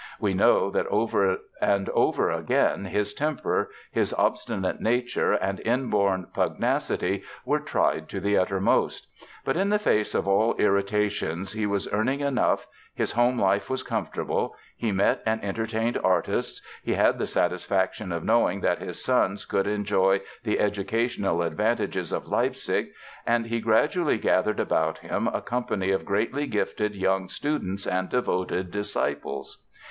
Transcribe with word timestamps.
We 0.19 0.33
know 0.33 0.71
that 0.71 0.87
over 0.87 1.37
and 1.61 1.87
again 1.87 2.85
his 2.85 3.13
temper, 3.13 3.69
his 3.91 4.13
obstinate 4.15 4.81
nature 4.81 5.33
and 5.33 5.59
inborn 5.59 6.29
pugnacity 6.33 7.21
were 7.45 7.59
tried 7.59 8.09
to 8.09 8.19
the 8.19 8.35
uttermost. 8.35 9.05
But 9.45 9.55
in 9.57 9.69
the 9.69 9.77
face 9.77 10.15
of 10.15 10.27
all 10.27 10.55
irritations 10.55 11.53
he 11.53 11.67
was 11.67 11.87
earning 11.93 12.21
enough, 12.21 12.65
his 12.95 13.11
home 13.11 13.39
life 13.39 13.69
was 13.69 13.83
comfortable, 13.83 14.55
he 14.75 14.91
met 14.91 15.21
and 15.23 15.43
entertained 15.43 15.99
artists, 16.03 16.65
he 16.81 16.95
had 16.95 17.19
the 17.19 17.27
satisfaction 17.27 18.11
of 18.11 18.23
knowing 18.23 18.61
that 18.61 18.79
his 18.81 19.03
sons 19.05 19.45
could 19.45 19.67
enjoy 19.67 20.19
the 20.43 20.59
educational 20.59 21.43
advantages 21.43 22.11
of 22.11 22.27
Leipzig, 22.27 22.87
and 23.27 23.45
he 23.45 23.59
gradually 23.59 24.17
gathered 24.17 24.59
about 24.59 24.97
him 24.97 25.27
a 25.27 25.41
company 25.43 25.91
of 25.91 26.05
greatly 26.05 26.47
gifted 26.47 26.95
young 26.95 27.29
students 27.29 27.85
and 27.85 28.09
devoted 28.09 28.71
disciples. 28.71 29.63